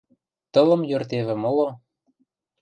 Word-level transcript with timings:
Тылым 0.53 0.81
йӧртевӹ 0.89 1.35
моло. 1.43 1.69